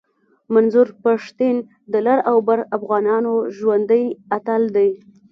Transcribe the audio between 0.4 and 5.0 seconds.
منظور پشتین د لر او بر افغانانو ژوندی اتل دی